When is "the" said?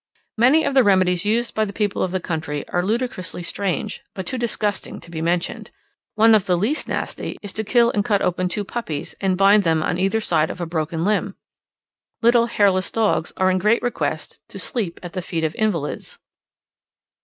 0.73-0.83, 1.63-1.71, 2.11-2.19, 6.47-6.57, 15.13-15.21